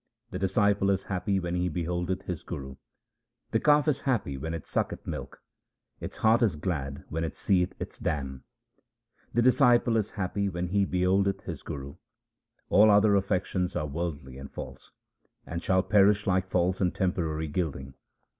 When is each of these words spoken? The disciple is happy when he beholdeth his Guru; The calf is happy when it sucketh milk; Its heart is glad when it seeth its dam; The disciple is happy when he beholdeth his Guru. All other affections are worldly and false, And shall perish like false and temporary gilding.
The 0.31 0.39
disciple 0.39 0.89
is 0.89 1.03
happy 1.03 1.39
when 1.39 1.53
he 1.53 1.69
beholdeth 1.69 2.23
his 2.23 2.41
Guru; 2.41 2.77
The 3.51 3.59
calf 3.59 3.87
is 3.87 3.99
happy 3.99 4.35
when 4.35 4.51
it 4.55 4.65
sucketh 4.65 5.05
milk; 5.05 5.43
Its 5.99 6.17
heart 6.17 6.41
is 6.41 6.55
glad 6.55 7.03
when 7.09 7.23
it 7.23 7.35
seeth 7.35 7.79
its 7.79 7.99
dam; 7.99 8.43
The 9.31 9.43
disciple 9.43 9.97
is 9.97 10.09
happy 10.09 10.49
when 10.49 10.69
he 10.69 10.85
beholdeth 10.85 11.41
his 11.41 11.61
Guru. 11.61 11.97
All 12.71 12.89
other 12.89 13.15
affections 13.15 13.75
are 13.75 13.85
worldly 13.85 14.39
and 14.39 14.51
false, 14.51 14.89
And 15.45 15.61
shall 15.61 15.83
perish 15.83 16.25
like 16.25 16.47
false 16.49 16.81
and 16.81 16.95
temporary 16.95 17.47
gilding. 17.47 17.93